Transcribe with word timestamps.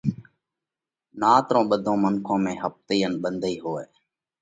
نات 1.19 1.45
رون 1.53 1.65
ٻڌون 1.69 1.97
منکون 2.03 2.39
۾ 2.49 2.53
ۿپتئِي 2.63 2.97
ان 3.05 3.13
ٻنڌئِي 3.21 3.55
هوئہ۔ 3.63 3.85